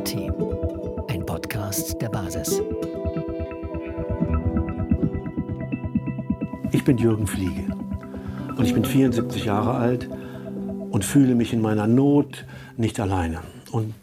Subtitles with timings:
[0.00, 0.30] Demokratie.
[1.08, 2.60] Ein Podcast der Basis.
[6.72, 7.66] Ich bin Jürgen Fliege
[8.56, 10.08] und ich bin 74 Jahre alt
[10.90, 13.40] und fühle mich in meiner Not nicht alleine.
[13.72, 13.94] Und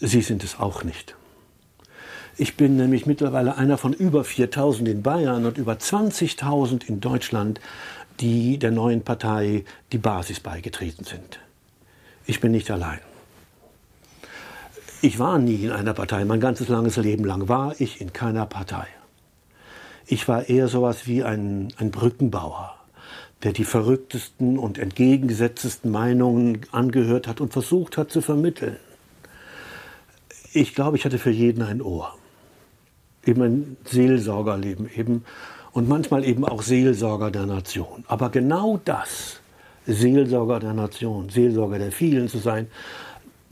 [0.00, 1.14] Sie sind es auch nicht.
[2.36, 7.60] Ich bin nämlich mittlerweile einer von über 4000 in Bayern und über 20.000 in Deutschland,
[8.20, 11.38] die der neuen Partei die Basis beigetreten sind.
[12.26, 13.00] Ich bin nicht allein.
[15.04, 16.24] Ich war nie in einer Partei.
[16.24, 18.86] Mein ganzes langes Leben lang war ich in keiner Partei.
[20.06, 22.76] Ich war eher sowas wie ein, ein Brückenbauer,
[23.42, 28.76] der die verrücktesten und entgegengesetztesten Meinungen angehört hat und versucht hat zu vermitteln.
[30.52, 32.14] Ich glaube, ich hatte für jeden ein Ohr.
[33.26, 35.24] Eben ein Seelsorgerleben eben
[35.72, 38.04] und manchmal eben auch Seelsorger der Nation.
[38.06, 39.40] Aber genau das,
[39.84, 42.68] Seelsorger der Nation, Seelsorger der vielen zu sein,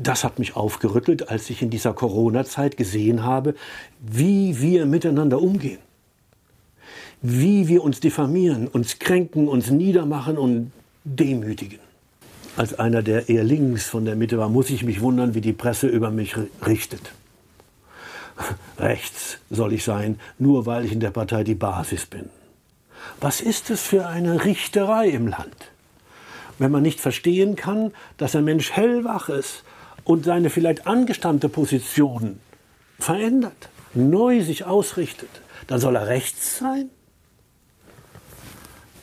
[0.03, 3.55] das hat mich aufgerüttelt, als ich in dieser Corona-Zeit gesehen habe,
[4.01, 5.79] wie wir miteinander umgehen.
[7.23, 10.73] Wie wir uns diffamieren, uns kränken, uns niedermachen und
[11.05, 11.79] demütigen.
[12.57, 15.53] Als einer, der eher links von der Mitte war, muss ich mich wundern, wie die
[15.53, 16.35] Presse über mich
[16.67, 17.13] richtet.
[18.79, 22.31] Rechts soll ich sein, nur weil ich in der Partei die Basis bin.
[23.21, 25.71] Was ist es für eine Richterei im Land?
[26.59, 29.63] Wenn man nicht verstehen kann, dass ein Mensch hellwach ist
[30.11, 32.41] und seine vielleicht angestammte Position
[32.99, 35.31] verändert, neu sich ausrichtet,
[35.69, 36.91] dann soll er rechts sein?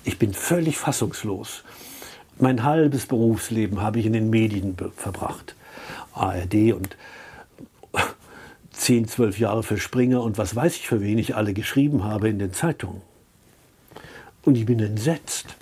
[0.04, 1.64] Ich bin völlig fassungslos.
[2.40, 5.56] Mein halbes Berufsleben habe ich in den Medien verbracht.
[6.12, 6.98] ARD und
[8.72, 12.28] 10, 12 Jahre für Springer und was weiß ich für wen ich alle geschrieben habe
[12.28, 13.02] in den Zeitungen.
[14.44, 15.56] Und ich bin entsetzt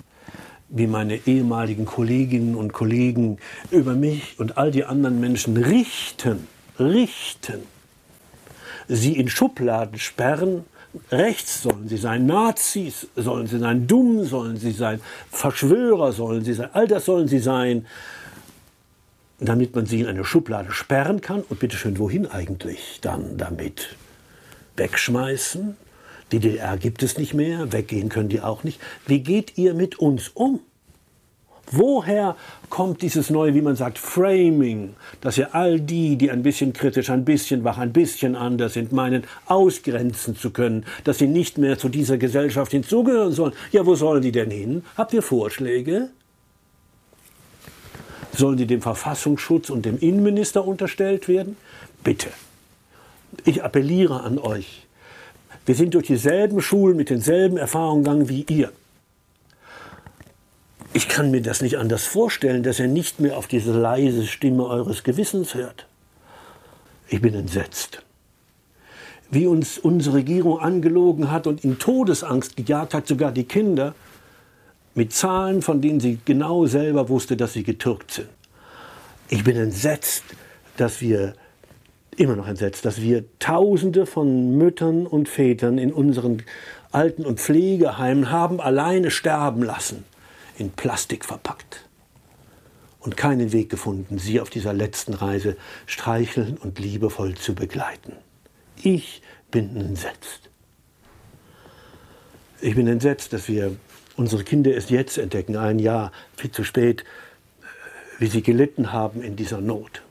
[0.68, 3.38] wie meine ehemaligen Kolleginnen und Kollegen
[3.70, 6.46] über mich und all die anderen Menschen richten,
[6.78, 7.62] richten,
[8.88, 10.64] sie in Schubladen sperren,
[11.10, 16.54] rechts sollen sie sein, Nazis sollen sie sein, dumm sollen sie sein, Verschwörer sollen sie
[16.54, 17.86] sein, all das sollen sie sein,
[19.38, 21.42] damit man sie in eine Schublade sperren kann.
[21.42, 23.96] Und bitteschön, wohin eigentlich dann damit?
[24.76, 25.76] Wegschmeißen,
[26.32, 28.80] DDR gibt es nicht mehr, weggehen können die auch nicht.
[29.06, 30.60] Wie geht ihr mit uns um?
[31.70, 32.36] Woher
[32.70, 37.10] kommt dieses neue, wie man sagt, Framing, dass ihr all die, die ein bisschen kritisch,
[37.10, 41.76] ein bisschen wach, ein bisschen anders sind, meinen, ausgrenzen zu können, dass sie nicht mehr
[41.76, 43.52] zu dieser Gesellschaft hinzugehören sollen?
[43.72, 44.84] Ja, wo sollen die denn hin?
[44.96, 46.10] Habt ihr Vorschläge?
[48.32, 51.56] Sollen die dem Verfassungsschutz und dem Innenminister unterstellt werden?
[52.04, 52.28] Bitte.
[53.44, 54.85] Ich appelliere an euch.
[55.66, 58.72] Wir sind durch dieselben Schulen mit denselben Erfahrungen gegangen wie ihr.
[60.92, 64.64] Ich kann mir das nicht anders vorstellen, dass ihr nicht mehr auf diese leise Stimme
[64.64, 65.86] eures Gewissens hört.
[67.08, 68.02] Ich bin entsetzt.
[69.30, 73.94] Wie uns unsere Regierung angelogen hat und in Todesangst gejagt hat, sogar die Kinder,
[74.94, 78.28] mit Zahlen, von denen sie genau selber wusste, dass sie getürkt sind.
[79.28, 80.24] Ich bin entsetzt,
[80.76, 81.34] dass wir
[82.16, 86.42] immer noch entsetzt, dass wir Tausende von Müttern und Vätern in unseren
[86.92, 90.04] Alten- und Pflegeheimen haben alleine sterben lassen,
[90.56, 91.84] in Plastik verpackt.
[93.00, 95.56] Und keinen Weg gefunden, sie auf dieser letzten Reise
[95.86, 98.14] streicheln und liebevoll zu begleiten.
[98.82, 100.50] Ich bin entsetzt.
[102.60, 103.76] Ich bin entsetzt, dass wir
[104.16, 107.04] unsere Kinder erst jetzt entdecken, ein Jahr viel zu spät,
[108.18, 110.02] wie sie gelitten haben in dieser Not.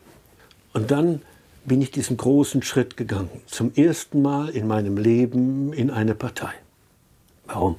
[0.73, 1.21] Und dann
[1.65, 3.29] bin ich diesen großen Schritt gegangen.
[3.47, 6.53] Zum ersten Mal in meinem Leben in eine Partei.
[7.45, 7.77] Warum?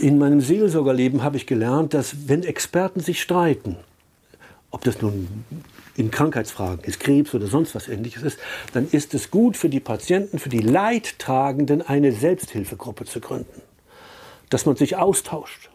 [0.00, 3.76] In meinem Seelsorgerleben habe ich gelernt, dass wenn Experten sich streiten,
[4.70, 5.44] ob das nun
[5.96, 8.38] in Krankheitsfragen ist, Krebs oder sonst was ähnliches ist,
[8.72, 13.60] dann ist es gut für die Patienten, für die Leidtragenden eine Selbsthilfegruppe zu gründen.
[14.48, 15.70] Dass man sich austauscht,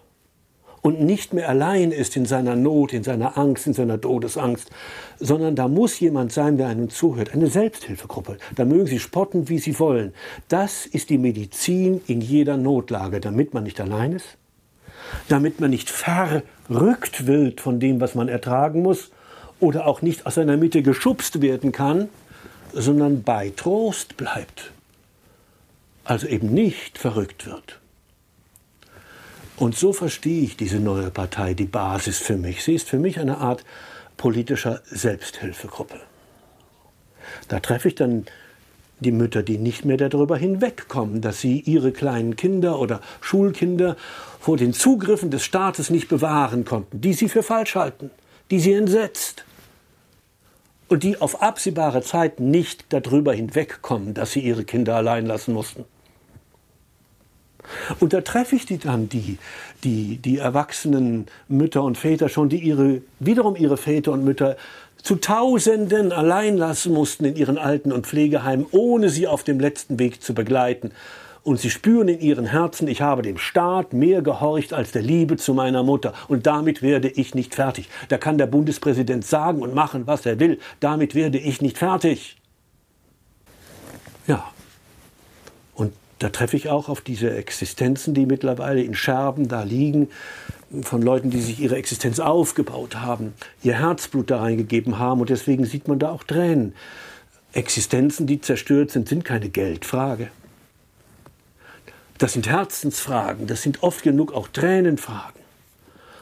[0.88, 4.70] und nicht mehr allein ist in seiner Not, in seiner Angst, in seiner Todesangst,
[5.20, 7.34] sondern da muss jemand sein, der einem zuhört.
[7.34, 8.38] Eine Selbsthilfegruppe.
[8.56, 10.14] Da mögen Sie spotten, wie Sie wollen.
[10.48, 14.38] Das ist die Medizin in jeder Notlage, damit man nicht allein ist,
[15.28, 19.12] damit man nicht verrückt wird von dem, was man ertragen muss
[19.60, 22.08] oder auch nicht aus seiner Mitte geschubst werden kann,
[22.72, 24.72] sondern bei Trost bleibt.
[26.06, 27.82] Also eben nicht verrückt wird.
[29.58, 32.64] Und so verstehe ich diese neue Partei, die Basis für mich.
[32.64, 33.66] Sie ist für mich eine Art
[34.16, 36.00] politischer Selbsthilfegruppe.
[37.48, 38.26] Da treffe ich dann
[39.00, 43.96] die Mütter, die nicht mehr darüber hinwegkommen, dass sie ihre kleinen Kinder oder Schulkinder
[44.40, 48.12] vor den Zugriffen des Staates nicht bewahren konnten, die sie für falsch halten,
[48.50, 49.44] die sie entsetzt.
[50.90, 55.84] und die auf absehbare Zeit nicht darüber hinwegkommen, dass sie ihre Kinder allein lassen mussten.
[58.00, 59.38] Und da treffe ich die dann, die,
[59.84, 64.58] die, die erwachsenen Mütter und Väter schon, die ihre, wiederum ihre Väter und Mütter
[65.04, 70.00] zu Tausenden allein lassen mussten in ihren Alten- und Pflegeheimen, ohne sie auf dem letzten
[70.00, 70.92] Weg zu begleiten.
[71.44, 75.38] Und sie spüren in ihren Herzen, ich habe dem Staat mehr gehorcht als der Liebe
[75.38, 76.14] zu meiner Mutter.
[76.28, 77.88] Und damit werde ich nicht fertig.
[78.10, 80.60] Da kann der Bundespräsident sagen und machen, was er will.
[80.82, 82.36] Damit werde ich nicht fertig.
[84.28, 84.44] Ja,
[86.20, 90.10] da treffe ich auch auf diese Existenzen, die mittlerweile in Scherben da liegen,
[90.82, 93.34] von Leuten, die sich ihre Existenz aufgebaut haben,
[93.64, 96.74] ihr Herzblut da reingegeben haben und deswegen sieht man da auch Tränen.
[97.54, 100.30] Existenzen, die zerstört sind, sind keine Geldfrage.
[102.18, 105.42] Das sind Herzensfragen, das sind oft genug auch Tränenfragen.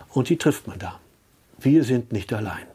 [0.09, 0.99] Und die trifft man da.
[1.57, 2.74] Wir sind nicht allein.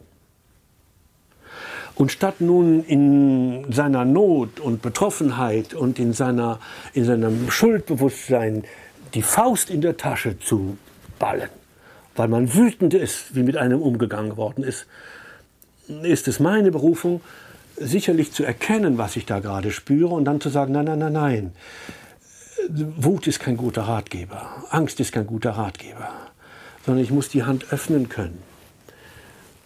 [2.01, 6.59] Und statt nun in seiner Not und Betroffenheit und in, seiner,
[6.95, 8.65] in seinem Schuldbewusstsein
[9.13, 10.79] die Faust in der Tasche zu
[11.19, 11.51] ballen,
[12.17, 14.87] weil man wütend ist, wie mit einem umgegangen worden ist,
[16.03, 17.21] ist es meine Berufung,
[17.77, 21.13] sicherlich zu erkennen, was ich da gerade spüre und dann zu sagen, nein, nein, nein,
[21.13, 21.53] nein.
[22.97, 26.09] Wut ist kein guter Ratgeber, Angst ist kein guter Ratgeber,
[26.87, 28.39] sondern ich muss die Hand öffnen können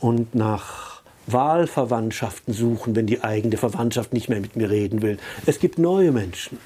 [0.01, 0.94] und nach
[1.27, 5.19] Wahlverwandtschaften suchen, wenn die eigene Verwandtschaft nicht mehr mit mir reden will.
[5.47, 6.59] Es gibt neue Menschen.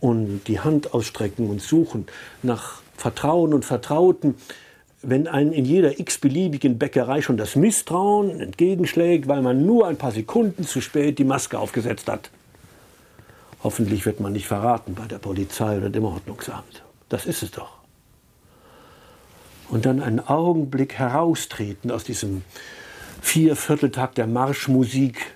[0.00, 2.06] Und die Hand ausstrecken und suchen
[2.42, 4.34] nach Vertrauen und Vertrauten,
[5.02, 10.12] wenn einen in jeder x-beliebigen Bäckerei schon das Misstrauen entgegenschlägt, weil man nur ein paar
[10.12, 12.30] Sekunden zu spät die Maske aufgesetzt hat.
[13.62, 16.82] Hoffentlich wird man nicht verraten bei der Polizei oder dem Ordnungsamt.
[17.08, 17.72] Das ist es doch.
[19.68, 22.42] Und dann einen Augenblick heraustreten aus diesem
[23.20, 25.34] Viervierteltakt der Marschmusik,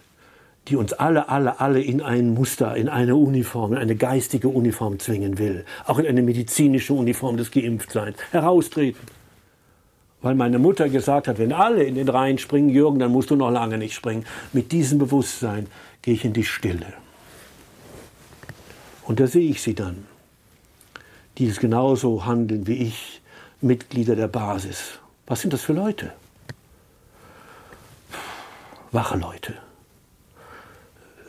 [0.68, 4.98] die uns alle, alle, alle in ein Muster, in eine Uniform, in eine geistige Uniform
[4.98, 5.64] zwingen will.
[5.86, 8.16] Auch in eine medizinische Uniform des Geimpftseins.
[8.30, 9.00] Heraustreten.
[10.22, 13.36] Weil meine Mutter gesagt hat, wenn alle in den Rhein springen, Jürgen, dann musst du
[13.36, 14.24] noch lange nicht springen.
[14.52, 15.66] Mit diesem Bewusstsein
[16.02, 16.92] gehe ich in die Stille.
[19.04, 20.06] Und da sehe ich sie dann,
[21.38, 23.22] die es genauso handeln wie ich,
[23.62, 25.00] Mitglieder der Basis.
[25.26, 26.12] Was sind das für Leute?
[28.92, 29.54] Wache Leute,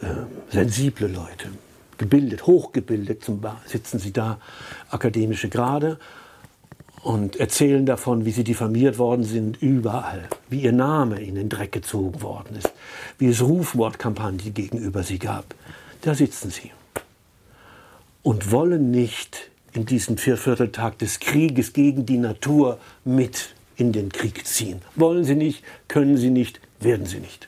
[0.02, 0.08] äh,
[0.50, 1.50] sensible Leute,
[1.98, 4.40] gebildet, hochgebildet, zum, sitzen sie da,
[4.90, 6.00] akademische Grade
[7.04, 11.72] und erzählen davon, wie sie diffamiert worden sind überall, wie ihr Name in den Dreck
[11.72, 12.72] gezogen worden ist,
[13.18, 15.56] wie es Rufmordkampagnen gegenüber sie gab.
[16.02, 16.72] Da sitzen sie
[18.24, 24.46] und wollen nicht in diesen Viervierteltag des Krieges gegen die Natur mit in den Krieg
[24.46, 24.82] ziehen.
[24.96, 27.48] Wollen sie nicht, können sie nicht, werden sie nicht.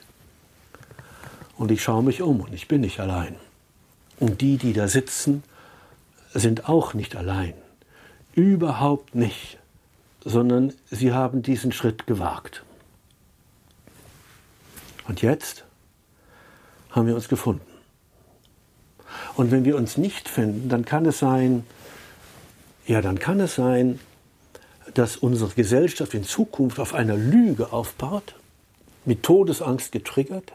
[1.56, 3.36] Und ich schaue mich um und ich bin nicht allein.
[4.18, 5.42] Und die, die da sitzen,
[6.32, 7.54] sind auch nicht allein.
[8.34, 9.58] Überhaupt nicht,
[10.24, 12.64] sondern sie haben diesen Schritt gewagt.
[15.06, 15.64] Und jetzt
[16.90, 17.60] haben wir uns gefunden.
[19.36, 21.64] Und wenn wir uns nicht finden, dann kann es sein,
[22.86, 24.00] ja, dann kann es sein,
[24.94, 28.34] dass unsere Gesellschaft in Zukunft auf einer Lüge aufbaut,
[29.04, 30.52] mit Todesangst getriggert,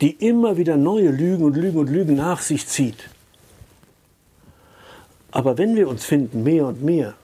[0.00, 3.08] die immer wieder neue Lügen und Lügen und Lügen nach sich zieht.
[5.30, 7.14] Aber wenn wir uns finden, mehr und mehr,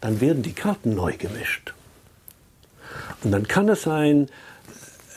[0.00, 1.74] dann werden die Karten neu gemischt.
[3.22, 4.28] Und dann kann es sein,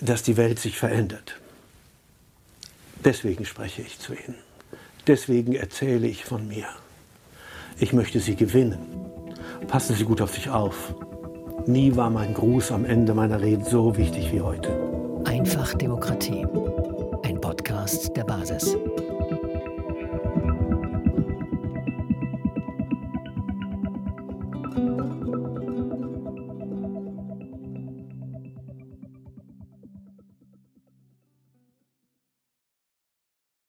[0.02, 1.36] dass die Welt sich verändert.
[3.04, 4.36] Deswegen spreche ich zu Ihnen.
[5.08, 6.68] Deswegen erzähle ich von mir.
[7.80, 8.80] Ich möchte Sie gewinnen.
[9.68, 10.96] Passen Sie gut auf sich auf.
[11.68, 14.72] Nie war mein Gruß am Ende meiner Rede so wichtig wie heute.
[15.26, 16.46] Einfach Demokratie.
[17.86, 19.05] Podcast der Basis.